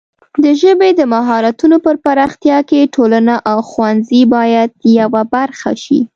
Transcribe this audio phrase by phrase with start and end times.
[0.43, 5.99] د ژبې د مهارتونو پر پراختیا کې ټولنه او ښوونځي باید یوه برخه شي.